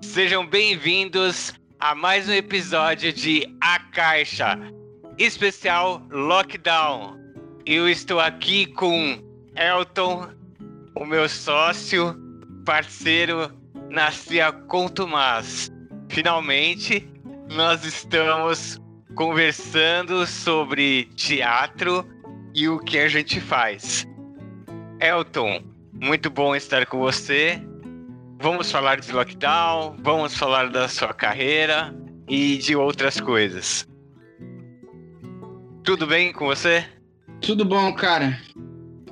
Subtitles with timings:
[0.00, 4.58] Sejam bem-vindos a mais um episódio de A Caixa,
[5.18, 7.18] especial Lockdown.
[7.66, 9.22] Eu estou aqui com
[9.54, 10.30] Elton,
[10.96, 12.16] o meu sócio,
[12.64, 13.52] parceiro,
[13.90, 15.70] nascia com Tomás.
[16.08, 17.06] Finalmente,
[17.50, 18.80] nós estamos
[19.14, 22.08] conversando sobre teatro
[22.54, 24.06] e o que a gente faz.
[24.98, 25.62] Elton,
[25.92, 27.62] muito bom estar com você.
[28.42, 31.94] Vamos falar de lockdown, vamos falar da sua carreira
[32.26, 33.86] e de outras coisas.
[35.84, 36.86] Tudo bem com você?
[37.42, 38.40] Tudo bom, cara.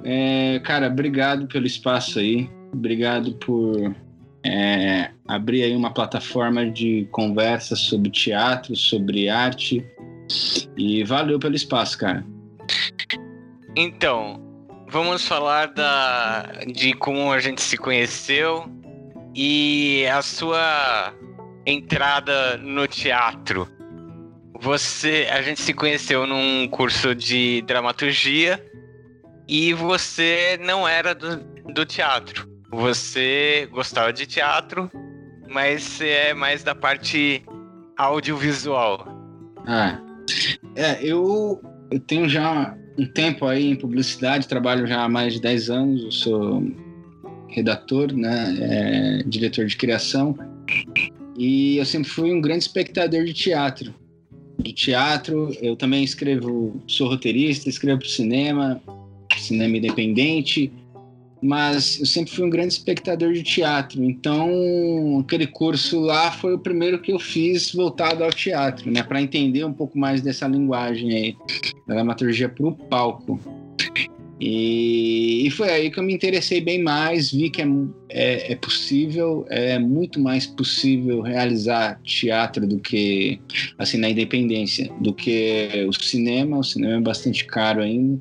[0.03, 2.49] É, cara, obrigado pelo espaço aí.
[2.73, 3.95] Obrigado por
[4.47, 9.87] é, abrir aí uma plataforma de conversa sobre teatro, sobre arte.
[10.75, 12.25] E valeu pelo espaço, cara.
[13.77, 14.43] Então,
[14.89, 18.78] vamos falar da, de como a gente se conheceu
[19.41, 21.15] e a sua
[21.65, 23.69] entrada no teatro.
[24.61, 28.61] Você, a gente se conheceu num curso de dramaturgia
[29.47, 31.37] e você não era do,
[31.73, 32.49] do teatro.
[32.73, 34.91] Você gostava de teatro,
[35.49, 37.45] mas você é mais da parte
[37.97, 39.07] audiovisual.
[39.69, 40.01] Ah,
[40.75, 41.63] é, eu,
[41.93, 46.03] eu tenho já um tempo aí em publicidade, trabalho já há mais de 10 anos,
[46.03, 46.88] eu sou
[47.49, 50.37] redator, né, é, diretor de criação,
[51.37, 53.95] e eu sempre fui um grande espectador de teatro.
[54.61, 58.83] De teatro, eu também escrevo, sou roteirista, escrevo para cinema,
[59.39, 60.73] cinema independente,
[61.41, 64.03] mas eu sempre fui um grande espectador de teatro.
[64.03, 69.23] Então, aquele curso lá foi o primeiro que eu fiz voltado ao teatro, né, para
[69.23, 71.37] entender um pouco mais dessa linguagem aí,
[71.87, 73.39] da dramaturgia para o palco.
[74.41, 77.67] E, e, foi aí que eu me interessei bem mais, vi que é,
[78.09, 83.41] é, é, possível, é muito mais possível realizar teatro do que,
[83.77, 86.59] assim, na independência, do que o cinema.
[86.59, 88.21] O cinema é bastante caro ainda.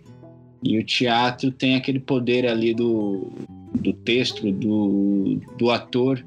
[0.63, 3.31] E o teatro tem aquele poder ali do,
[3.75, 6.25] do texto, do, do ator,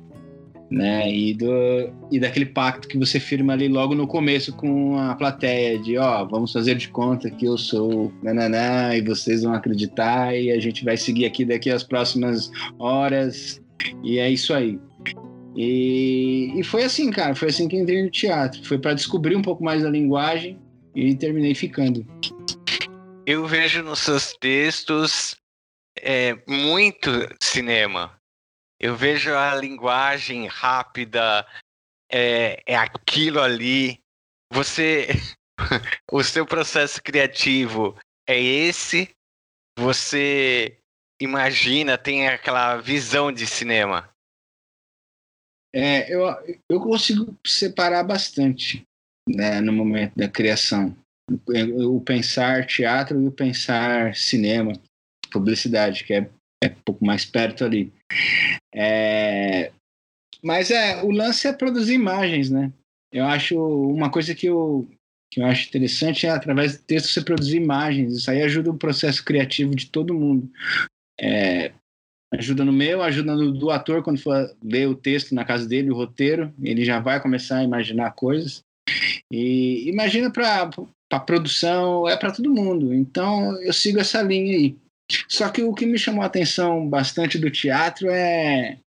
[0.71, 1.13] né?
[1.13, 5.79] E, do, e daquele pacto que você firma ali logo no começo com a plateia,
[5.79, 10.53] de ó, vamos fazer de conta que eu sou nananá e vocês vão acreditar e
[10.53, 13.61] a gente vai seguir aqui daqui as próximas horas.
[14.05, 14.79] E é isso aí.
[15.57, 18.65] E, e foi assim, cara, foi assim que entrei no teatro.
[18.65, 20.57] Foi para descobrir um pouco mais da linguagem
[20.95, 22.07] e terminei ficando.
[23.27, 25.37] Eu vejo nos seus textos
[26.01, 27.11] é, muito
[27.41, 28.20] cinema
[28.81, 31.47] eu vejo a linguagem rápida,
[32.11, 34.01] é, é aquilo ali.
[34.51, 35.09] Você.
[36.11, 37.95] o seu processo criativo
[38.27, 39.11] é esse?
[39.79, 40.79] Você
[41.21, 44.09] imagina, tem aquela visão de cinema?
[45.73, 46.23] É, eu,
[46.69, 48.83] eu consigo separar bastante
[49.29, 50.97] né, no momento da criação.
[51.85, 54.73] O pensar teatro e o pensar cinema,
[55.31, 56.31] publicidade, que é,
[56.63, 57.93] é um pouco mais perto ali.
[58.75, 59.73] É...
[60.43, 62.73] Mas é, o lance é produzir imagens, né?
[63.13, 64.89] Eu acho uma coisa que eu,
[65.33, 68.17] que eu acho interessante é através do texto você produzir imagens.
[68.17, 70.51] Isso aí ajuda o processo criativo de todo mundo.
[71.21, 71.73] É,
[72.33, 75.91] ajuda no meu, ajuda no do ator quando for ler o texto na casa dele,
[75.91, 78.63] o roteiro, ele já vai começar a imaginar coisas.
[79.33, 80.71] E imagina para
[81.09, 82.95] para produção, é para todo mundo.
[82.95, 84.77] Então eu sigo essa linha aí.
[85.29, 88.79] Só que o que me chamou a atenção bastante do teatro é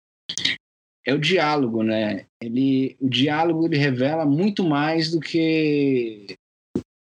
[1.06, 2.26] é o diálogo, né?
[2.42, 6.36] Ele, o diálogo ele revela muito mais do que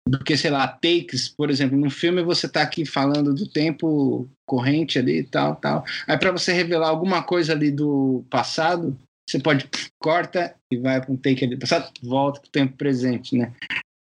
[0.08, 4.26] do que sei lá takes, por exemplo, no filme você está aqui falando do tempo
[4.46, 5.84] corrente ali, tal, tal.
[6.06, 8.96] Aí para você revelar alguma coisa ali do passado,
[9.28, 9.68] você pode
[9.98, 13.52] corta e vai para um take ali do passado, volta para o tempo presente, né?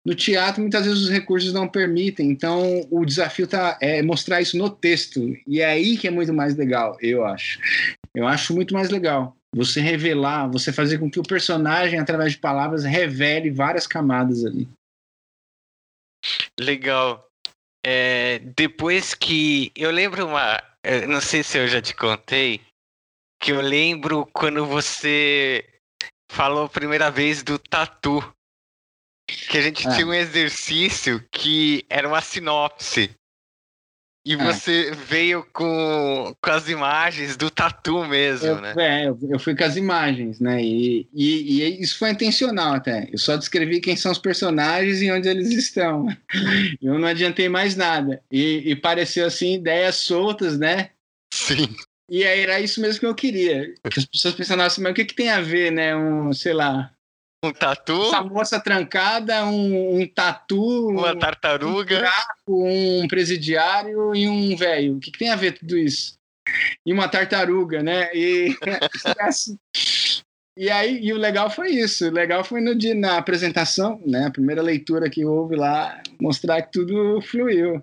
[0.06, 4.58] No teatro, muitas vezes os recursos não permitem, então o desafio tá, é mostrar isso
[4.58, 5.36] no texto.
[5.46, 7.60] E é aí que é muito mais legal, eu acho.
[8.16, 9.36] Eu acho muito mais legal.
[9.54, 14.68] Você revelar, você fazer com que o personagem, através de palavras, revele várias camadas ali.
[16.60, 17.28] Legal.
[17.86, 19.72] É, depois que.
[19.76, 20.62] Eu lembro uma.
[21.08, 22.62] não sei se eu já te contei.
[23.42, 25.66] Que eu lembro quando você
[26.30, 28.22] falou a primeira vez do tatu
[29.50, 29.92] que a gente é.
[29.92, 33.10] tinha um exercício que era uma sinopse.
[34.26, 34.38] E é.
[34.38, 38.74] você veio com, com as imagens do tatu mesmo, eu, né?
[38.78, 40.62] É, eu fui com as imagens, né?
[40.62, 43.08] E, e, e, isso foi intencional até.
[43.12, 46.08] Eu só descrevi quem são os personagens e onde eles estão.
[46.82, 48.22] Eu não adiantei mais nada.
[48.32, 50.92] E, e pareceu assim, ideias soltas, né?
[51.34, 51.76] Sim.
[52.10, 53.74] E aí era isso mesmo que eu queria.
[53.90, 55.96] Que as pessoas pensavam assim, mas o que, que tem a ver, né?
[55.96, 56.92] Um, sei lá.
[57.44, 58.02] Um tatu?
[58.08, 60.90] Essa moça trancada, um, um tatu.
[60.90, 61.96] Uma tartaruga.
[61.96, 62.68] Um, buraco,
[63.04, 64.98] um presidiário e um velho.
[64.98, 66.20] O que, que tem a ver tudo isso?
[66.86, 68.10] E uma tartaruga, né?
[68.14, 68.58] E,
[70.58, 72.08] e aí, e o legal foi isso.
[72.08, 74.26] O legal foi no dia, na apresentação, né?
[74.26, 77.82] A primeira leitura que houve lá, mostrar que tudo fluiu.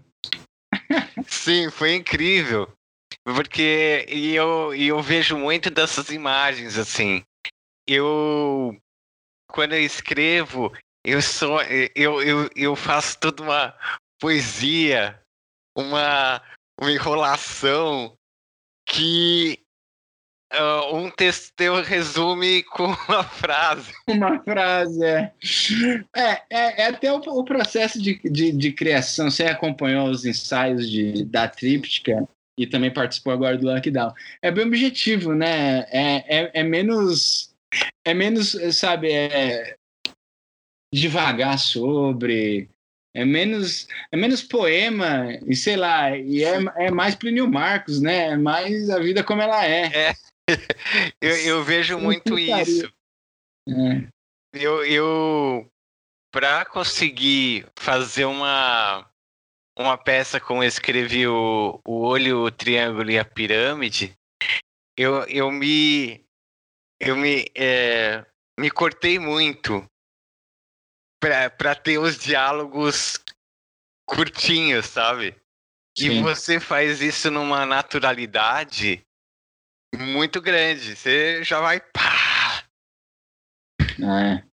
[1.26, 2.70] Sim, foi incrível.
[3.24, 7.22] Porque e eu, e eu vejo muito dessas imagens, assim.
[7.88, 8.76] Eu,
[9.48, 10.72] quando eu escrevo,
[11.04, 11.62] eu, sou,
[11.94, 13.74] eu, eu, eu faço toda uma
[14.20, 15.20] poesia,
[15.76, 16.42] uma,
[16.80, 18.16] uma enrolação
[18.88, 19.58] que
[20.52, 23.92] uh, um texto teu resume com uma frase.
[24.08, 25.32] Uma frase, é.
[26.14, 29.30] É, é, é até o, o processo de, de, de, criação.
[29.30, 32.26] Você acompanhou os ensaios de, da tríptica
[32.58, 34.12] e também participou agora do Lockdown.
[34.40, 35.80] É bem objetivo, né?
[35.90, 37.54] É, é, é menos.
[38.04, 39.76] É menos, sabe, é
[40.92, 42.68] devagar sobre.
[43.14, 48.32] É menos, é menos poema, e sei lá, e é, é mais Plínio Marcos, né?
[48.32, 49.86] É mais a vida como ela é.
[49.86, 50.14] é.
[51.20, 52.92] eu, eu vejo muito isso.
[53.68, 54.06] É.
[54.52, 55.72] Eu, eu
[56.30, 59.10] para conseguir fazer uma
[59.78, 64.16] uma peça como eu escrevi o, o olho, o triângulo e a pirâmide,
[64.96, 66.25] eu, eu me
[67.00, 68.24] eu me é,
[68.58, 69.84] me cortei muito
[71.20, 73.18] para ter os diálogos
[74.08, 75.34] curtinhos, sabe?
[75.96, 76.18] Sim.
[76.18, 79.02] E você faz isso numa naturalidade
[79.96, 80.94] muito grande.
[80.94, 82.64] Você já vai pá.
[84.02, 84.46] Ah, é.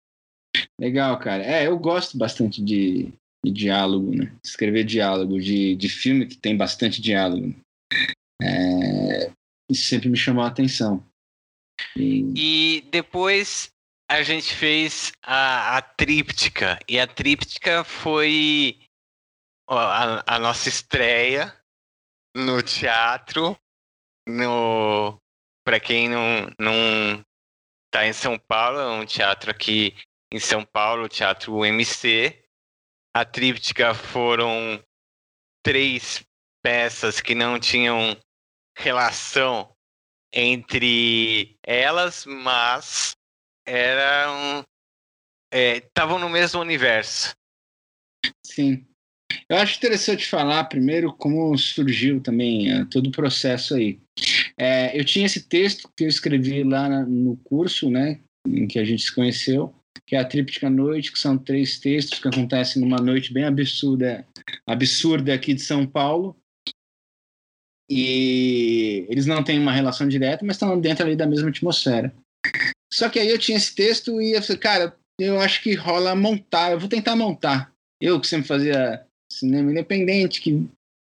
[0.79, 1.43] Legal, cara.
[1.43, 3.13] É, eu gosto bastante de,
[3.45, 4.33] de diálogo, né?
[4.43, 7.53] Escrever diálogo, de, de filme que tem bastante diálogo.
[8.41, 9.31] É,
[9.69, 11.05] isso sempre me chamou a atenção.
[11.95, 12.33] E...
[12.35, 13.71] e depois
[14.09, 16.77] a gente fez a, a tríptica.
[16.87, 18.79] E a tríptica foi
[19.67, 21.55] a, a nossa estreia
[22.35, 23.57] no teatro.
[24.27, 25.19] No,
[25.65, 27.25] para quem não, não
[27.91, 29.95] tá em São Paulo, é um teatro aqui
[30.31, 32.43] em São Paulo, o Teatro MC.
[33.15, 34.83] A tríptica foram
[35.63, 36.25] três
[36.63, 38.17] peças que não tinham
[38.75, 39.75] relação
[40.33, 43.15] entre elas, mas
[43.65, 44.65] eram
[45.53, 47.35] estavam é, no mesmo universo.
[48.45, 48.85] Sim.
[49.49, 53.99] Eu acho interessante falar primeiro como surgiu também uh, todo o processo aí.
[54.57, 58.85] É, eu tinha esse texto que eu escrevi lá no curso, né, em que a
[58.85, 59.73] gente se conheceu,
[60.05, 64.27] que é a Tríptica Noite, que são três textos que acontecem numa noite bem absurda,
[64.67, 66.35] absurda aqui de São Paulo.
[67.95, 72.11] E eles não têm uma relação direta, mas estão dentro ali da mesma atmosfera.
[72.91, 76.15] Só que aí eu tinha esse texto e eu falei, cara, eu acho que rola
[76.15, 77.71] montar, eu vou tentar montar.
[78.01, 80.67] Eu que sempre fazia cinema independente, que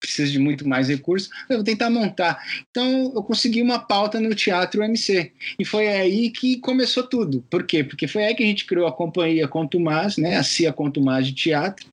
[0.02, 2.44] precisa de muito mais recursos, eu vou tentar montar.
[2.70, 5.32] Então, eu consegui uma pauta no Teatro MC.
[5.58, 7.42] E foi aí que começou tudo.
[7.50, 7.84] Por quê?
[7.84, 10.36] Porque foi aí que a gente criou a companhia Contumaz, né?
[10.36, 11.88] a CIA Contumaz de Teatro.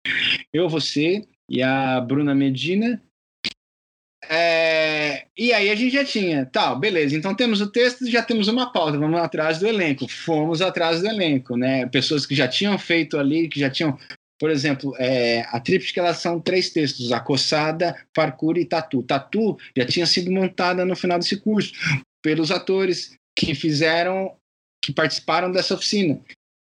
[0.52, 3.00] Eu, você e a Bruna Medina.
[4.34, 5.26] É...
[5.36, 8.72] E aí a gente já tinha, tal, beleza, então temos o texto, já temos uma
[8.72, 10.08] pauta, vamos atrás do elenco.
[10.08, 11.86] Fomos atrás do elenco, né?
[11.86, 13.98] Pessoas que já tinham feito ali, que já tinham
[14.40, 19.00] por exemplo, é, a tríptica elas são três textos: Acossada, Parkour e Tatu.
[19.04, 21.72] Tatu já tinha sido montada no final desse curso
[22.20, 24.34] pelos atores que fizeram,
[24.82, 26.18] que participaram dessa oficina.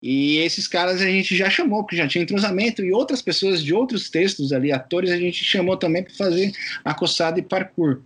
[0.03, 3.75] E esses caras a gente já chamou, porque já tinha entrosamento, e outras pessoas de
[3.75, 6.53] outros textos ali, atores, a gente chamou também para fazer
[6.85, 8.03] acossada e parkour.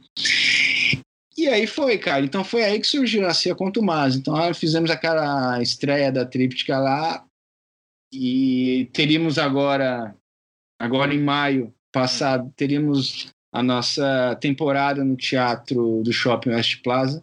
[1.37, 2.25] E aí foi, cara.
[2.25, 4.17] Então foi aí que surgiu a Cia Contumaz.
[4.17, 7.25] Então fizemos aquela estreia da tríptica lá,
[8.13, 10.17] e teríamos agora,
[10.79, 17.23] agora em maio passado, teríamos a nossa temporada no teatro do Shopping West Plaza.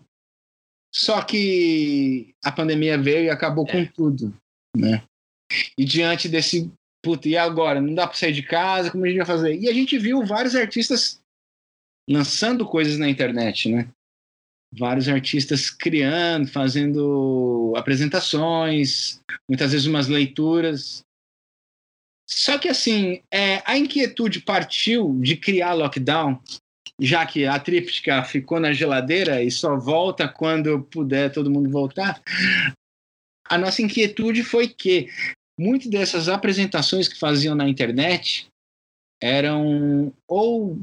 [0.94, 3.72] Só que a pandemia veio e acabou é.
[3.72, 4.34] com tudo,
[4.76, 5.04] né?
[5.78, 6.72] E diante desse,
[7.04, 7.82] puta, e agora?
[7.82, 9.60] Não dá para sair de casa, como a gente vai fazer?
[9.60, 11.22] E a gente viu vários artistas
[12.10, 13.90] lançando coisas na internet, né?
[14.72, 21.04] vários artistas criando, fazendo apresentações, muitas vezes umas leituras.
[22.28, 26.42] Só que assim, é, a inquietude partiu de criar lockdown,
[27.00, 32.22] já que a tríptica ficou na geladeira e só volta quando puder todo mundo voltar.
[33.52, 35.10] A nossa inquietude foi que
[35.60, 38.48] muitas dessas apresentações que faziam na internet
[39.22, 40.80] eram ou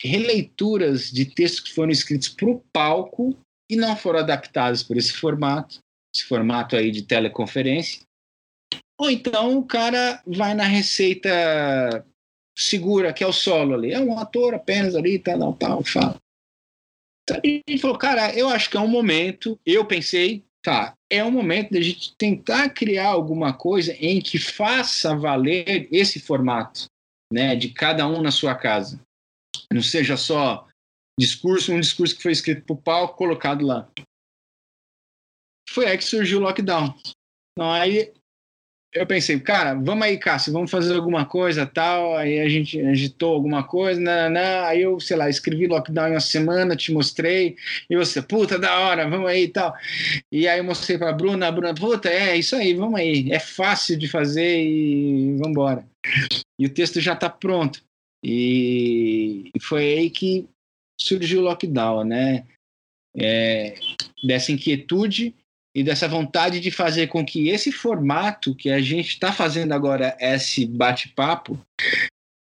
[0.00, 3.36] releituras de textos que foram escritos para o palco
[3.70, 5.78] e não foram adaptados por esse formato,
[6.14, 8.00] esse formato aí de teleconferência.
[8.98, 12.02] Ou então o cara vai na receita
[12.56, 13.92] segura, que é o solo ali.
[13.92, 16.16] É um ator apenas ali, tal, tal, tal, fala.
[17.30, 21.30] A gente falou, cara, eu acho que é um momento, eu pensei, tá, é um
[21.30, 26.86] momento de a gente tentar criar alguma coisa em que faça valer esse formato,
[27.30, 28.98] né, de cada um na sua casa.
[29.70, 30.66] Não seja só
[31.20, 33.88] discurso, um discurso que foi escrito para o palco, colocado lá.
[35.68, 36.94] Foi aí que surgiu o lockdown.
[37.52, 38.12] Então aí
[38.94, 42.16] eu pensei, cara, vamos aí, Cássio, vamos fazer alguma coisa tal.
[42.16, 44.64] Aí a gente agitou alguma coisa, não, não.
[44.64, 47.56] aí eu, sei lá, escrevi lockdown em uma semana, te mostrei,
[47.90, 49.74] e você, puta, da hora, vamos aí e tal.
[50.30, 53.40] E aí eu mostrei pra Bruna, a Bruna, puta, é isso aí, vamos aí, é
[53.40, 55.84] fácil de fazer e vamos embora.
[56.56, 57.82] E o texto já tá pronto.
[58.22, 60.48] E foi aí que
[60.98, 62.46] surgiu o lockdown, né?
[63.16, 63.74] É,
[64.24, 65.34] dessa inquietude
[65.74, 70.16] e dessa vontade de fazer com que esse formato que a gente está fazendo agora,
[70.20, 71.58] esse bate-papo,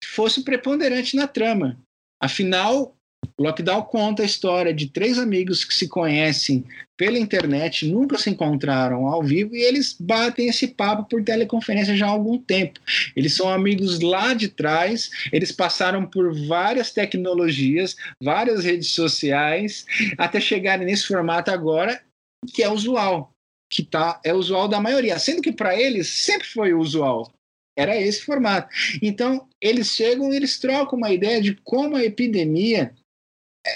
[0.05, 1.79] fosse preponderante na trama.
[2.21, 2.95] Afinal,
[3.39, 6.65] Lockdown conta a história de três amigos que se conhecem
[6.97, 12.07] pela internet, nunca se encontraram ao vivo e eles batem esse papo por teleconferência já
[12.07, 12.79] há algum tempo.
[13.17, 19.85] Eles são amigos lá de trás, eles passaram por várias tecnologias, várias redes sociais,
[20.17, 22.01] até chegarem nesse formato agora
[22.47, 23.33] que é usual,
[23.71, 27.31] que tá, é usual da maioria, sendo que para eles sempre foi usual.
[27.77, 28.69] Era esse formato.
[29.03, 32.95] Então, eles chegam e eles trocam uma ideia de como a epidemia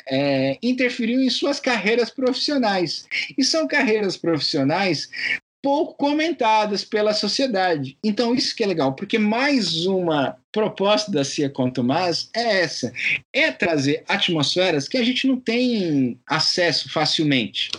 [0.06, 3.06] é, interferiu em suas carreiras profissionais.
[3.36, 5.08] E são carreiras profissionais
[5.62, 7.98] pouco comentadas pela sociedade.
[8.04, 12.92] Então, isso que é legal, porque mais uma proposta da Cia Contomás é essa:
[13.32, 17.70] é trazer atmosferas que a gente não tem acesso facilmente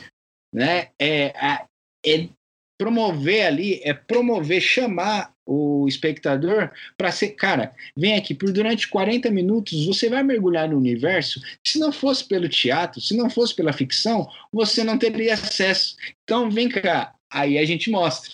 [0.54, 0.90] né?
[1.00, 1.34] É,
[2.06, 2.30] é
[2.80, 9.30] promover ali, é promover, chamar o espectador para ser, cara, vem aqui, por durante 40
[9.32, 11.42] minutos você vai mergulhar no universo.
[11.66, 15.98] Se não fosse pelo teatro, se não fosse pela ficção, você não teria acesso.
[16.24, 18.32] Então vem cá, aí a gente mostra.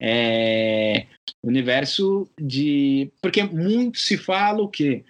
[0.00, 1.06] É,
[1.42, 3.10] universo de.
[3.20, 5.04] Porque muito se fala o quê?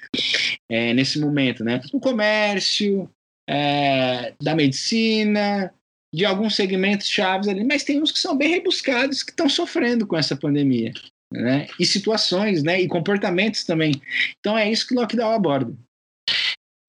[0.69, 1.79] É, nesse momento, né?
[1.79, 3.11] Do comércio,
[3.49, 5.73] é, da medicina,
[6.15, 10.07] de alguns segmentos chaves ali, mas tem uns que são bem rebuscados que estão sofrendo
[10.07, 10.93] com essa pandemia,
[11.33, 11.69] né?
[11.79, 12.81] E situações, né?
[12.81, 13.93] E comportamentos também.
[14.39, 15.77] Então é isso que o Lockdown aborda.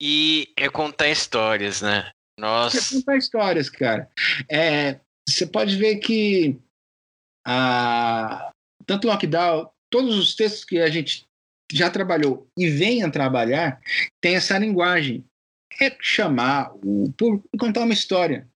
[0.01, 2.09] E é contar histórias, né?
[2.39, 2.77] Nossa.
[2.77, 4.09] É contar histórias, cara.
[4.49, 6.57] É, você pode ver que
[7.45, 8.51] a,
[8.85, 11.25] tanto o Lockdown, todos os textos que a gente
[11.71, 13.81] já trabalhou e vem a trabalhar,
[14.21, 15.25] tem essa linguagem.
[15.81, 18.47] É chamar o público e contar uma história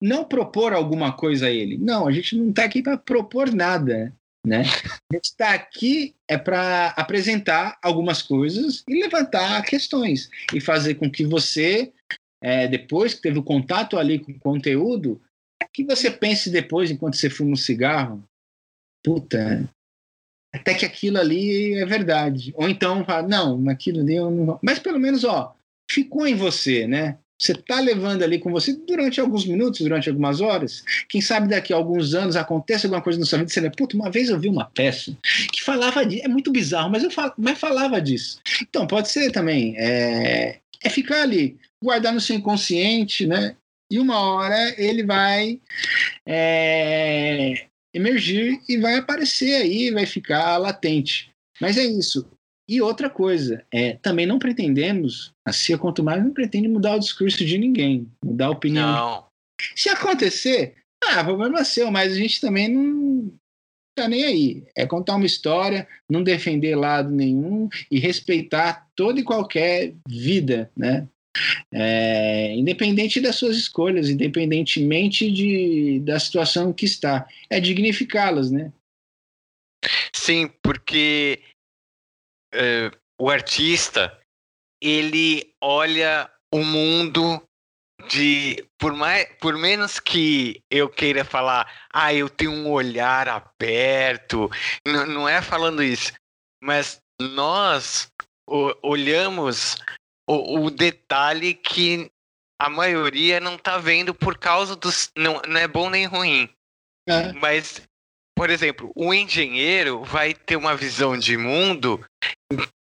[0.00, 1.78] não propor alguma coisa a ele.
[1.78, 4.12] Não, a gente não está aqui para propor nada.
[4.46, 4.62] Né?
[5.10, 11.10] A gente está aqui é para apresentar algumas coisas e levantar questões e fazer com
[11.10, 11.92] que você,
[12.40, 15.20] é, depois que teve o contato ali com o conteúdo,
[15.72, 18.22] que você pense depois, enquanto você fuma um cigarro,
[19.04, 19.68] puta,
[20.54, 22.52] até que aquilo ali é verdade.
[22.56, 24.58] Ou então, não, aquilo ali eu não.
[24.62, 25.54] Mas pelo menos, ó,
[25.90, 27.18] ficou em você, né?
[27.38, 30.82] Você está levando ali com você durante alguns minutos, durante algumas horas.
[31.08, 33.96] Quem sabe daqui a alguns anos acontece alguma coisa na sua vida você lembra, puta,
[33.96, 35.16] uma vez eu vi uma peça
[35.52, 36.24] que falava disso.
[36.24, 37.34] É muito bizarro, mas eu fal...
[37.36, 38.40] mas falava disso.
[38.62, 39.74] Então, pode ser também.
[39.76, 43.54] É, é ficar ali, guardar no seu inconsciente, né?
[43.90, 45.60] E uma hora ele vai
[46.26, 51.30] é, emergir e vai aparecer aí, vai ficar latente.
[51.60, 52.26] Mas é isso.
[52.68, 57.00] E outra coisa, é, também não pretendemos, a CIA quanto mais não pretende mudar o
[57.00, 58.92] discurso de ninguém, mudar a opinião.
[58.92, 59.26] Não.
[59.76, 63.32] Se acontecer, ah, problema seu, mas a gente também não
[63.96, 64.64] tá nem aí.
[64.76, 71.08] É contar uma história, não defender lado nenhum e respeitar toda e qualquer vida, né?
[71.72, 78.72] É, independente das suas escolhas, independentemente de, da situação que está, é dignificá-las, né?
[80.14, 81.40] Sim, porque
[82.54, 84.18] uh, o artista
[84.82, 87.42] ele olha o mundo
[88.08, 94.50] de por mais por menos que eu queira falar ah eu tenho um olhar aberto
[94.86, 96.12] não, não é falando isso
[96.62, 98.10] mas nós
[98.48, 99.76] o, olhamos
[100.28, 102.10] o, o, detalhe que
[102.60, 106.50] a maioria não tá vendo por causa dos não, não é bom nem ruim
[107.08, 107.32] é.
[107.32, 107.82] mas
[108.36, 112.04] por exemplo, o engenheiro vai ter uma visão de mundo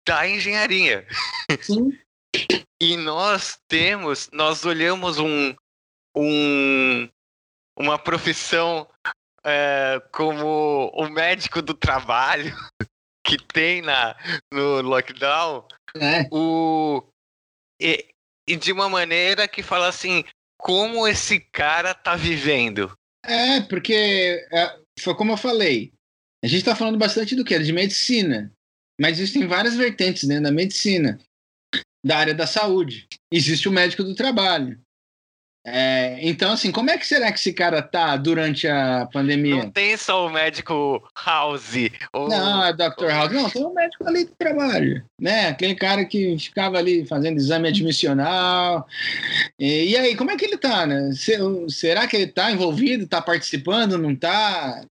[0.06, 1.06] da engenharia.
[1.60, 1.98] Sim.
[2.80, 5.54] E nós temos, nós olhamos um,
[6.16, 7.08] um
[7.78, 8.88] uma profissão
[9.44, 12.54] é, como o médico do trabalho
[13.24, 14.16] que tem na,
[14.52, 16.28] no lockdown, É.
[16.30, 17.02] o,
[17.80, 18.06] e,
[18.48, 20.24] e de uma maneira que fala assim,
[20.58, 22.92] como esse cara tá vivendo.
[23.24, 25.92] É, porque é, foi como eu falei.
[26.44, 27.58] A gente está falando bastante do que?
[27.58, 28.52] De medicina.
[29.00, 31.18] Mas existem várias vertentes dentro da medicina,
[32.04, 33.06] da área da saúde.
[33.30, 34.78] Existe o médico do trabalho.
[35.68, 39.56] É, então, assim, como é que será que esse cara tá durante a pandemia?
[39.64, 41.72] Não tem só o médico House.
[42.12, 42.28] Ou...
[42.28, 43.06] Não, é Dr.
[43.08, 43.32] House.
[43.32, 45.48] Não, tem um médico ali do trabalho, né?
[45.48, 48.86] Aquele cara que ficava ali fazendo exame admissional.
[49.58, 51.10] E, e aí, como é que ele tá, né?
[51.14, 51.36] Se-
[51.68, 54.84] será que ele tá envolvido, tá participando, não tá?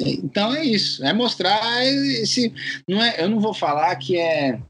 [0.00, 2.52] Então é isso, é mostrar esse.
[2.88, 4.60] Não é, eu não vou falar que é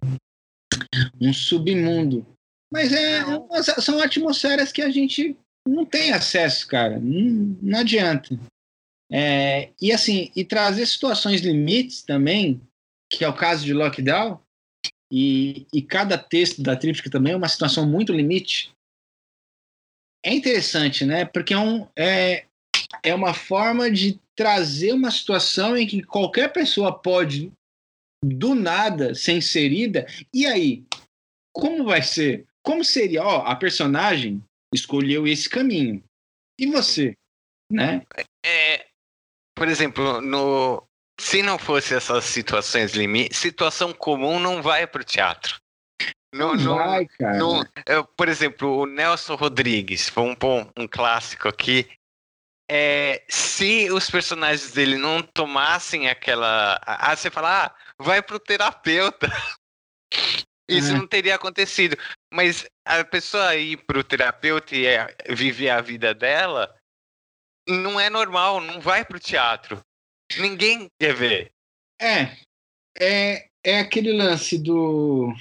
[1.20, 2.26] um submundo,
[2.72, 3.48] mas é, Não.
[3.62, 6.98] são atmosferas que a gente não tem acesso, cara.
[6.98, 8.38] Não, não adianta.
[9.10, 12.60] É, e assim, e trazer situações limites também,
[13.10, 14.40] que é o caso de lockdown,
[15.10, 18.70] e, e cada texto da Tríptica também é uma situação muito limite.
[20.24, 21.24] É interessante, né?
[21.24, 22.44] Porque é, um, é,
[23.02, 27.52] é uma forma de trazer uma situação em que qualquer pessoa pode,
[28.24, 30.06] do nada, ser inserida.
[30.32, 30.84] E aí?
[31.52, 32.46] Como vai ser?
[32.64, 33.24] Como seria?
[33.24, 34.40] Ó, a personagem
[34.72, 36.04] escolheu esse caminho.
[36.56, 37.16] E você?
[37.68, 38.06] Né?
[38.46, 38.86] É,
[39.56, 40.86] por exemplo, no,
[41.20, 45.56] se não fosse essas situações limites, situação comum não vai pro teatro.
[46.32, 47.38] Não, não, vai, cara.
[47.38, 51.90] não- é, por exemplo, o Nelson Rodrigues, vamos pôr um clássico aqui.
[52.70, 56.78] É, se os personagens dele não tomassem aquela.
[56.84, 59.26] Ah, você fala, ah, vai pro terapeuta.
[60.68, 60.98] Isso Uhum.
[60.98, 61.96] não teria acontecido.
[62.32, 66.74] Mas a pessoa ir pro terapeuta e é, viver a vida dela
[67.66, 69.80] não é normal, não vai pro teatro.
[70.38, 71.50] Ninguém quer ver.
[72.00, 72.36] É,
[72.98, 75.34] é, é aquele lance do.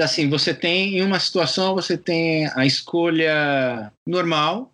[0.00, 4.72] Assim, você tem, em uma situação, você tem a escolha normal,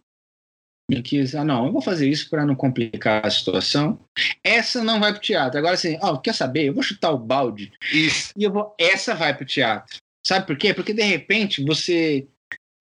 [0.90, 3.98] em que, ah, não, eu vou fazer isso para não complicar a situação.
[4.42, 5.58] Essa não vai pro teatro.
[5.58, 6.64] Agora, assim, ó, quer saber?
[6.64, 8.32] Eu vou chutar o balde Isso.
[8.36, 8.74] e eu vou.
[8.78, 9.96] Essa vai pro teatro.
[10.26, 10.74] Sabe por quê?
[10.74, 12.26] Porque de repente você,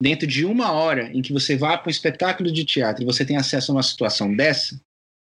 [0.02, 3.26] dentro de uma hora em que você vá para um espetáculo de teatro e você
[3.26, 4.80] tem acesso a uma situação dessa,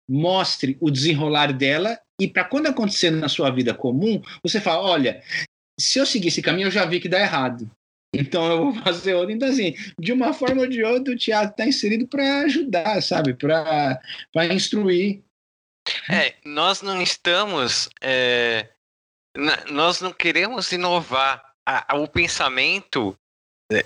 [0.09, 5.21] mostre o desenrolar dela e para quando acontecer na sua vida comum, você fala: olha,
[5.79, 7.69] se eu seguir esse caminho, eu já vi que dá errado.
[8.13, 9.31] Então eu vou fazer outro.
[9.31, 13.33] Então, assim, de uma forma ou de outra, o teatro está inserido para ajudar, sabe?
[13.33, 15.23] Para instruir.
[16.09, 17.89] É, nós não estamos.
[18.01, 18.69] é,
[19.69, 21.45] nós não queremos inovar.
[21.65, 23.17] A- a- o pensamento,
[23.71, 23.85] é,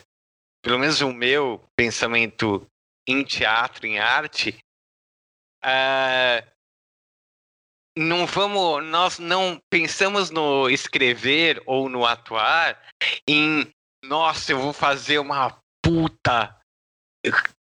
[0.63, 2.65] pelo menos o meu pensamento
[3.07, 4.57] em teatro, em arte,
[5.63, 6.47] é,
[7.97, 8.84] não vamos.
[8.86, 12.79] Nós não pensamos no escrever ou no atuar
[13.27, 13.67] em
[14.04, 16.56] nossa, eu vou fazer uma puta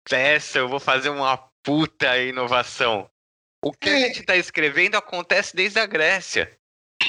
[0.09, 3.09] peça, eu vou fazer uma puta inovação.
[3.63, 4.07] O que a É.
[4.07, 6.57] gente está escrevendo acontece desde a Grécia.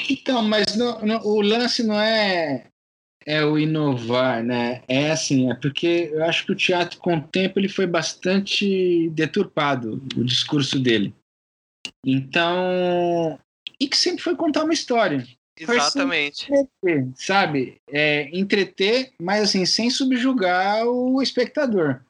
[0.09, 2.67] Então, mas não- não- o lance não é
[3.23, 4.83] é o inovar, né?
[4.87, 9.09] É assim, é porque eu acho que o teatro com o tempo ele foi bastante
[9.11, 11.13] deturpado o discurso dele.
[12.03, 13.39] Então,
[13.79, 15.23] e que sempre foi contar uma história,
[15.57, 16.47] Exatamente.
[17.15, 17.77] sabe?
[17.89, 22.01] É, entreter, mas assim, sem subjugar o espectador,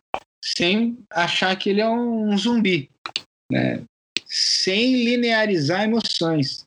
[0.44, 2.90] sem achar que ele é um zumbi,
[3.52, 3.84] né?
[4.26, 6.66] Sem linearizar emoções.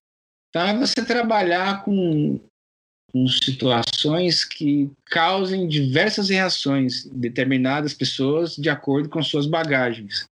[0.50, 2.38] Então é você trabalhar com,
[3.10, 10.26] com situações que causem diversas reações em determinadas pessoas de acordo com suas bagagens.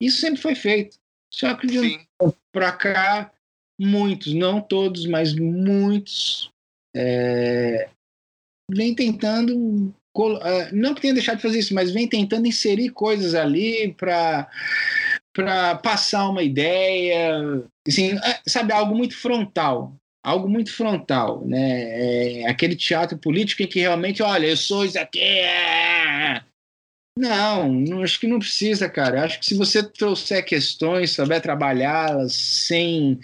[0.00, 0.96] Isso sempre foi feito.
[1.32, 1.80] Só que de
[2.20, 3.32] um para cá,
[3.78, 6.50] muitos, não todos, mas muitos,
[6.94, 7.88] é,
[8.70, 9.94] vem tentando,
[10.42, 14.48] ah, não que tenha deixado de fazer isso, mas vem tentando inserir coisas ali para
[15.34, 17.40] para passar uma ideia,
[17.88, 22.42] assim, é, sabe, algo muito frontal, algo muito frontal, né?
[22.42, 25.18] É aquele teatro político em que realmente, olha, eu sou isso aqui.
[27.16, 29.24] Não, não, acho que não precisa, cara.
[29.24, 33.20] Acho que se você trouxer questões, souber trabalhá-las sem,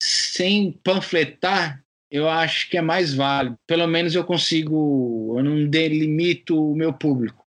[0.00, 3.58] sem panfletar, eu acho que é mais válido.
[3.66, 7.44] Pelo menos eu consigo, eu não delimito o meu público.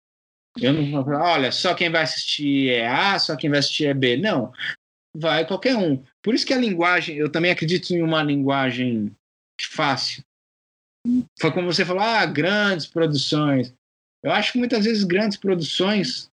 [0.56, 3.86] Eu não vou falar, olha, só quem vai assistir é A, só quem vai assistir
[3.86, 4.16] é B.
[4.16, 4.52] Não,
[5.12, 6.02] vai qualquer um.
[6.22, 9.10] Por isso que a linguagem, eu também acredito em uma linguagem
[9.60, 10.22] fácil.
[11.40, 13.74] foi como você falou, ah, grandes produções.
[14.24, 16.30] Eu acho que muitas vezes grandes produções,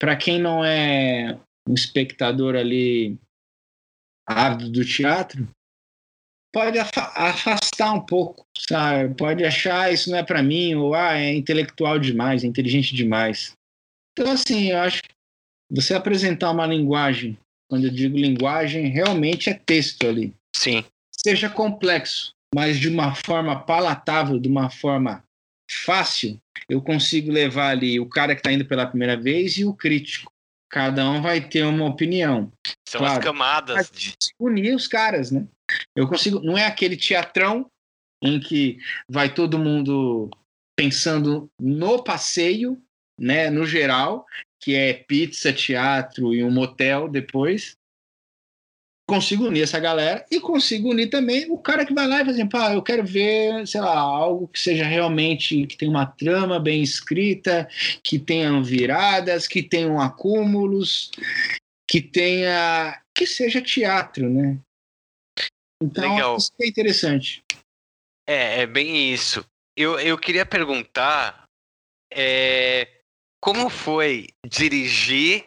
[0.00, 1.38] para quem não é
[1.68, 3.18] um espectador ali
[4.26, 5.46] ávido do teatro,
[6.50, 9.14] pode afastar um pouco, sabe?
[9.14, 12.94] Pode achar ah, isso não é para mim, ou ah, é intelectual demais, é inteligente
[12.94, 13.52] demais.
[14.12, 15.10] Então, assim, eu acho que
[15.70, 17.38] você apresentar uma linguagem,
[17.68, 20.34] quando eu digo linguagem, realmente é texto ali.
[20.56, 20.82] Sim.
[21.12, 25.22] Seja complexo, mas de uma forma palatável, de uma forma
[25.70, 29.74] fácil, eu consigo levar ali o cara que está indo pela primeira vez e o
[29.74, 30.32] crítico.
[30.70, 32.52] Cada um vai ter uma opinião.
[32.86, 33.90] São claro, as camadas.
[33.90, 34.14] De...
[34.38, 35.46] Unir os caras, né?
[35.96, 36.40] Eu consigo.
[36.40, 37.70] Não é aquele teatrão
[38.22, 38.78] em que
[39.08, 40.30] vai todo mundo
[40.76, 42.80] pensando no passeio,
[43.18, 43.48] né?
[43.48, 44.26] No geral,
[44.60, 47.78] que é pizza, teatro e um motel depois
[49.08, 52.30] consigo unir essa galera e consigo unir também o cara que vai lá e fala
[52.30, 56.60] assim, pá, eu quero ver, sei lá, algo que seja realmente, que tenha uma trama
[56.60, 57.66] bem escrita,
[58.04, 61.10] que tenha viradas, que tenham acúmulos,
[61.88, 64.58] que tenha, que seja teatro, né?
[65.82, 66.36] Então, Legal.
[66.36, 67.42] isso é interessante.
[68.28, 69.42] É, é bem isso.
[69.74, 71.44] Eu, eu queria perguntar
[72.12, 73.00] é,
[73.40, 75.46] como foi dirigir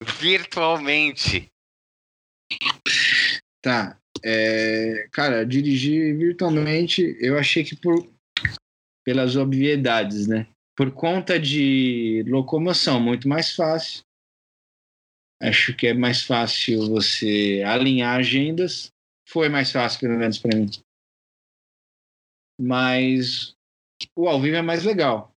[0.00, 1.51] virtualmente
[3.62, 3.98] Tá.
[4.24, 8.12] É, cara, dirigir virtualmente, eu achei que por
[9.04, 10.46] pelas obviedades, né?
[10.76, 14.02] Por conta de locomoção, muito mais fácil.
[15.40, 18.90] Acho que é mais fácil você alinhar agendas.
[19.28, 20.70] Foi mais fácil, pelo menos para mim.
[22.60, 23.54] Mas
[24.16, 25.32] o ao vivo é mais legal.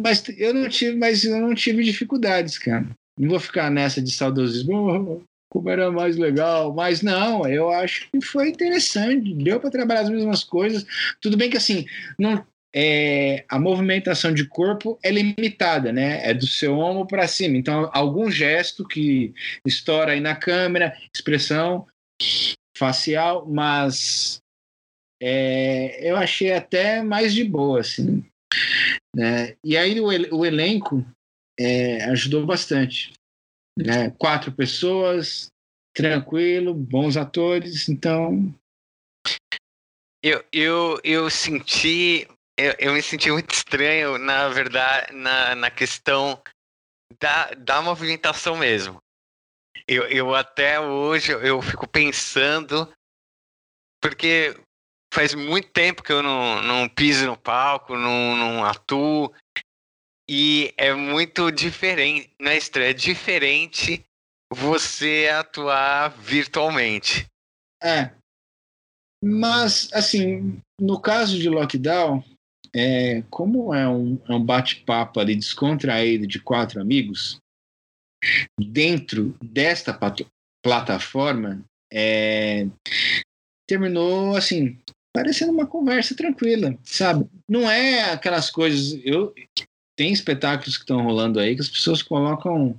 [0.00, 2.88] Mas eu não tive, mas eu não tive dificuldades, cara.
[3.18, 8.20] Não vou ficar nessa de saudosismo como era mais legal, mas não, eu acho que
[8.24, 10.84] foi interessante, deu para trabalhar as mesmas coisas.
[11.20, 11.86] Tudo bem que assim,
[12.18, 16.28] não, é, a movimentação de corpo é limitada, né?
[16.28, 17.56] É do seu ombro para cima.
[17.56, 19.32] Então, algum gesto que
[19.66, 21.86] estoura aí na câmera, expressão
[22.76, 24.40] facial, mas
[25.22, 28.22] é, eu achei até mais de boa, assim.
[29.14, 29.56] Né?
[29.64, 31.02] E aí o, o elenco
[31.58, 33.12] é, ajudou bastante
[33.76, 34.10] né?
[34.18, 35.48] Quatro pessoas,
[35.94, 38.54] tranquilo, bons atores, então.
[40.22, 42.26] Eu, eu, eu senti.
[42.58, 46.40] Eu, eu me senti muito estranho, na verdade, na, na questão
[47.20, 48.98] da, da movimentação mesmo.
[49.86, 52.90] Eu, eu até hoje eu fico pensando,
[54.02, 54.58] porque
[55.14, 59.32] faz muito tempo que eu não, não piso no palco, não, não atuo,
[60.28, 64.04] e é muito diferente, não é estranho, é diferente
[64.52, 67.26] você atuar virtualmente.
[67.82, 68.10] É.
[69.22, 72.22] Mas, assim, no caso de lockdown,
[72.74, 77.38] é, como é um, é um bate-papo ali descontraído de quatro amigos,
[78.58, 79.98] dentro desta
[80.62, 82.66] plataforma, é,
[83.68, 84.78] terminou assim,
[85.14, 87.26] parecendo uma conversa tranquila, sabe?
[87.48, 89.00] Não é aquelas coisas.
[89.04, 89.34] Eu,
[89.96, 92.78] tem espetáculos que estão rolando aí que as pessoas colocam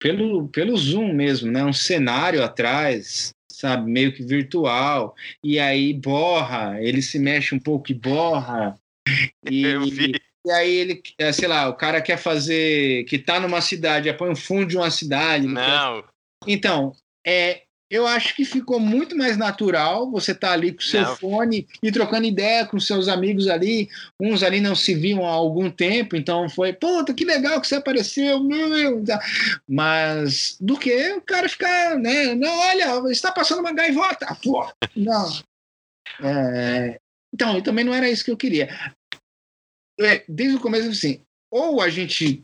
[0.00, 1.64] pelo, pelo Zoom mesmo, né?
[1.64, 3.90] Um cenário atrás, sabe?
[3.90, 5.14] Meio que virtual.
[5.42, 8.74] E aí borra, ele se mexe um pouco e borra.
[9.48, 9.64] E,
[10.46, 13.04] e aí ele, é, sei lá, o cara quer fazer.
[13.04, 15.46] que tá numa cidade, põe um fundo de uma cidade.
[15.46, 16.02] Não.
[16.02, 16.08] Quer...
[16.46, 16.94] Então,
[17.24, 21.02] é, eu acho que ficou muito mais natural você estar tá ali com o seu
[21.02, 21.14] não.
[21.14, 23.86] fone e trocando ideia com seus amigos ali.
[24.18, 27.74] Uns ali não se viam há algum tempo, então foi, puta, que legal que você
[27.74, 29.04] apareceu, meu.
[29.68, 32.34] Mas do que o cara ficar, né?
[32.34, 34.34] Não, olha, está passando uma gaivota.
[34.42, 35.28] Pô, não.
[36.22, 36.98] É,
[37.30, 38.70] então, também não era isso que eu queria.
[40.00, 42.42] É, desde o começo, assim, ou a gente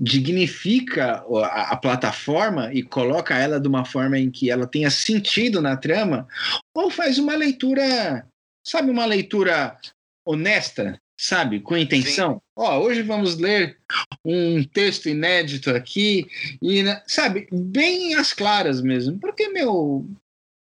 [0.00, 5.60] dignifica a, a, plataforma e coloca ela de uma forma em que ela tenha sentido
[5.60, 6.26] na trama,
[6.74, 8.26] ou faz uma leitura,
[8.66, 9.76] sabe, uma leitura
[10.26, 12.42] honesta, sabe, com intenção.
[12.56, 13.78] Ó, hoje vamos ler
[14.24, 16.26] um texto inédito aqui
[16.60, 20.06] e, sabe, bem às claras mesmo, porque meu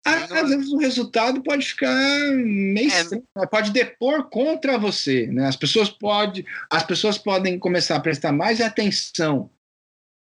[0.04, 1.94] às vezes o resultado pode ficar
[2.32, 3.00] meio é.
[3.00, 3.46] estranho, né?
[3.46, 5.46] pode depor contra você, né?
[5.46, 9.50] As pessoas pode, as pessoas podem começar a prestar mais atenção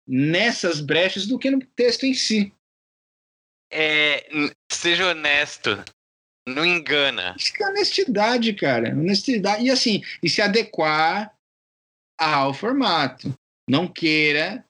[0.07, 2.53] nessas brechas do que no texto em si.
[3.71, 4.29] É,
[4.73, 5.85] seja honesto,
[6.49, 7.33] não engana.
[7.33, 11.33] Acho que é honestidade, cara, honestidade e assim, e se adequar
[12.19, 13.33] ao formato.
[13.69, 14.65] Não queira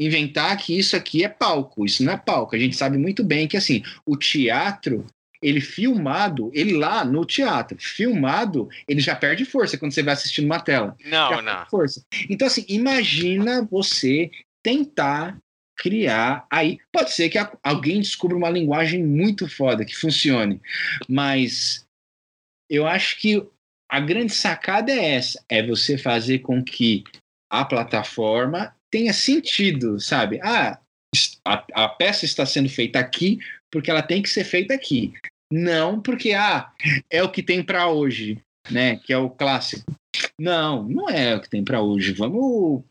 [0.00, 1.84] inventar que isso aqui é palco.
[1.84, 2.56] Isso não é palco.
[2.56, 5.06] A gente sabe muito bem que assim, o teatro
[5.42, 10.42] ele filmado, ele lá no teatro, filmado, ele já perde força quando você vai assistir
[10.42, 10.94] numa tela.
[11.06, 11.66] Não, não.
[11.66, 12.04] Força.
[12.28, 14.30] Então, assim, imagina você
[14.62, 15.38] tentar
[15.78, 16.78] criar aí.
[16.92, 20.60] Pode ser que alguém descubra uma linguagem muito foda que funcione,
[21.08, 21.86] mas
[22.68, 23.42] eu acho que
[23.90, 27.02] a grande sacada é essa: é você fazer com que
[27.50, 30.40] a plataforma tenha sentido, sabe?
[30.42, 30.78] Ah,
[31.44, 33.38] a, a peça está sendo feita aqui
[33.70, 35.12] porque ela tem que ser feita aqui.
[35.52, 36.70] Não porque ah,
[37.10, 38.96] é o que tem para hoje, né?
[38.96, 39.92] Que é o clássico.
[40.38, 42.12] Não, não é o que tem para hoje.
[42.12, 42.82] Vamos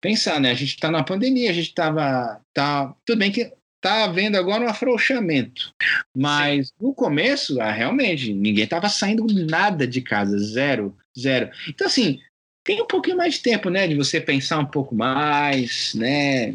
[0.00, 0.50] pensar, né?
[0.50, 2.40] A gente está na pandemia, a gente estava.
[2.54, 5.72] Tá, tudo bem que tá havendo agora um afrouxamento.
[6.16, 6.74] Mas Sim.
[6.80, 11.50] no começo, ah, realmente, ninguém estava saindo nada de casa, zero, zero.
[11.68, 12.20] Então, assim,
[12.66, 13.86] tem um pouquinho mais de tempo, né?
[13.86, 16.54] De você pensar um pouco mais, né?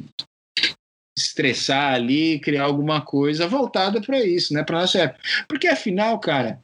[1.17, 4.63] Estressar ali, criar alguma coisa voltada para isso, né?
[4.63, 5.23] Para nossa época.
[5.47, 6.59] Porque afinal, cara,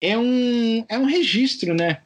[0.00, 2.00] é um, é um registro, né?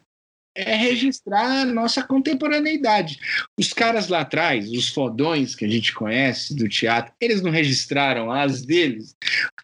[0.57, 3.19] é registrar a nossa contemporaneidade.
[3.59, 8.31] Os caras lá atrás, os fodões que a gente conhece do teatro, eles não registraram
[8.31, 9.17] as deles.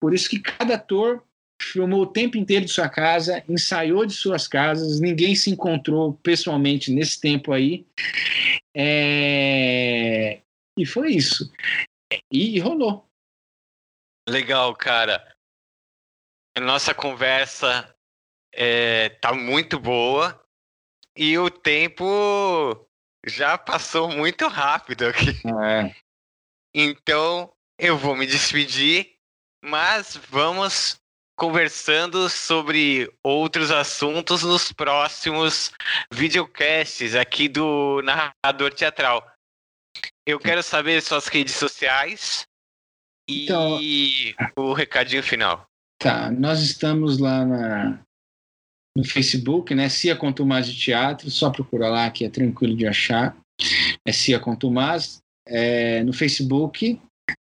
[0.01, 1.23] Por isso que cada ator
[1.65, 6.93] filmou o tempo inteiro de sua casa, ensaiou de suas casas, ninguém se encontrou pessoalmente
[6.93, 7.87] nesse tempo aí.
[8.75, 10.41] É...
[10.77, 11.53] E foi isso.
[12.31, 13.09] E, e rolou.
[14.29, 15.35] Legal, cara.
[16.59, 17.95] Nossa conversa
[18.53, 20.41] é, tá muito boa
[21.17, 22.89] e o tempo
[23.27, 25.31] já passou muito rápido aqui.
[25.65, 25.95] É.
[26.75, 29.17] Então eu vou me despedir,
[29.63, 31.01] mas vamos
[31.37, 35.73] conversando sobre outros assuntos nos próximos
[36.11, 39.27] videocasts aqui do Narrador Teatral.
[40.27, 42.47] Eu quero saber suas redes sociais
[43.29, 45.67] então, e o recadinho final.
[45.99, 48.01] Tá, nós estamos lá na,
[48.97, 49.89] no Facebook, né?
[49.89, 53.37] Cia Contumaz de Teatro, só procura lá que é tranquilo de achar.
[54.07, 55.19] É Cia Contumaz.
[55.47, 57.01] É, no Facebook,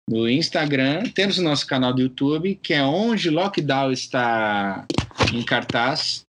[0.10, 4.88] no Instagram, temos o nosso canal do YouTube, que é onde Lockdown está
[5.32, 6.24] em cartaz,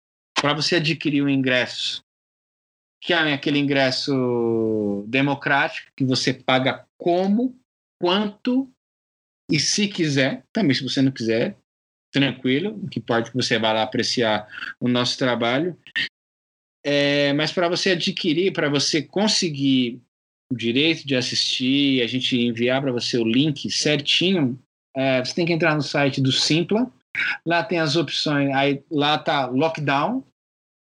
[0.41, 2.03] para você adquirir o ingresso,
[3.03, 7.55] que é aquele ingresso democrático, que você paga como,
[8.01, 8.71] quanto
[9.51, 11.57] e se quiser, também se você não quiser,
[12.11, 14.49] tranquilo, que importa é que você vá lá apreciar
[14.81, 15.79] o nosso trabalho.
[16.85, 20.01] É, mas para você adquirir, para você conseguir
[20.51, 24.59] o direito de assistir, a gente enviar para você o link certinho,
[24.97, 26.91] é, você tem que entrar no site do Simpla.
[27.45, 30.25] Lá tem as opções, aí lá tá lockdown,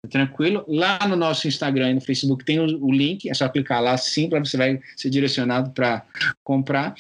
[0.09, 0.65] tranquilo.
[0.67, 3.97] Lá no nosso Instagram e no Facebook tem o, o link, é só clicar lá,
[3.97, 6.05] Simpla, você vai ser direcionado para
[6.43, 6.95] comprar.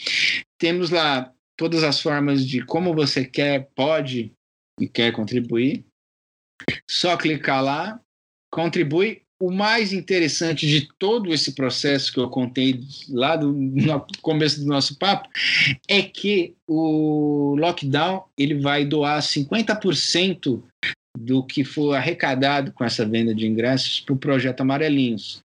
[0.57, 4.31] Temos lá todas as formas de como você quer, pode
[4.79, 5.85] e quer contribuir.
[6.89, 7.99] Só clicar lá,
[8.51, 9.21] contribui.
[9.41, 14.67] O mais interessante de todo esse processo que eu contei lá do, no começo do
[14.67, 15.27] nosso papo
[15.87, 20.61] é que o lockdown ele vai doar 50%
[21.17, 25.41] do que for arrecadado com essa venda de ingressos para o projeto Amarelinhos,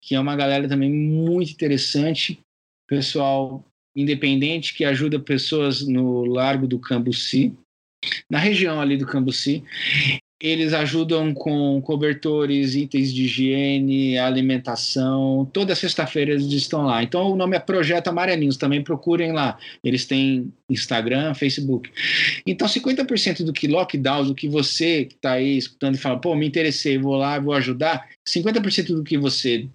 [0.00, 2.40] que é uma galera também muito interessante,
[2.88, 3.64] pessoal
[3.96, 7.54] independente que ajuda pessoas no Largo do Cambuci,
[8.28, 9.62] na região ali do Cambuci.
[10.40, 15.48] Eles ajudam com cobertores, itens de higiene, alimentação.
[15.52, 17.02] Toda sexta-feira eles estão lá.
[17.02, 19.58] Então o nome é Projeto Amarelinhos, também procurem lá.
[19.82, 21.90] Eles têm Instagram, Facebook.
[22.46, 26.34] Então 50% do que lockdown, do que você que está aí escutando e fala, pô,
[26.34, 29.68] me interessei, vou lá, vou ajudar, 50% do que você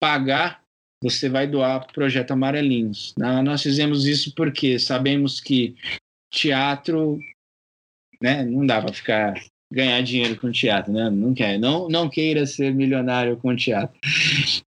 [0.00, 0.62] pagar,
[1.02, 3.14] você vai doar para o Projeto Amarelinhos.
[3.16, 5.74] Nós fizemos isso porque sabemos que
[6.30, 7.18] teatro
[8.20, 9.34] né, não dá para ficar
[9.72, 11.10] ganhar dinheiro com teatro, né?
[11.10, 13.98] Não quer, não, não queira ser milionário com teatro.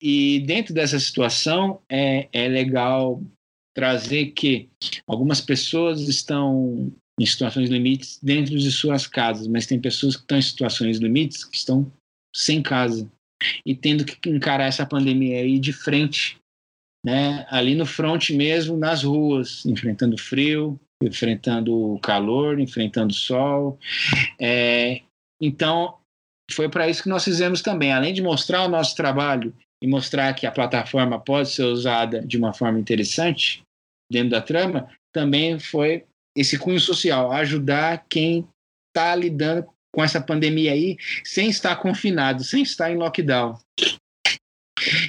[0.02, 3.22] E dentro dessa situação é, é legal
[3.76, 4.70] trazer que
[5.06, 10.38] algumas pessoas estão em situações limites dentro de suas casas, mas tem pessoas que estão
[10.38, 11.92] em situações limites que estão
[12.34, 13.10] sem casa
[13.66, 16.38] e tendo que encarar essa pandemia aí de frente,
[17.06, 17.46] né?
[17.50, 23.80] Ali no front mesmo, nas ruas, enfrentando frio, enfrentando o calor, enfrentando o sol.
[24.40, 25.02] É,
[25.42, 25.98] então,
[26.52, 27.92] foi para isso que nós fizemos também.
[27.92, 32.38] Além de mostrar o nosso trabalho e mostrar que a plataforma pode ser usada de
[32.38, 33.62] uma forma interessante
[34.12, 36.06] dentro da trama, também foi
[36.36, 38.48] esse cunho social, ajudar quem
[38.90, 43.58] está lidando com essa pandemia aí sem estar confinado, sem estar em lockdown.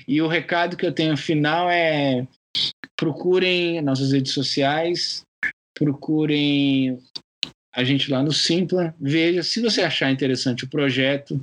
[0.07, 2.27] E o recado que eu tenho final é
[2.97, 5.23] procurem nossas redes sociais,
[5.79, 6.99] procurem
[7.75, 11.43] a gente lá no Simpla, veja se você achar interessante o projeto,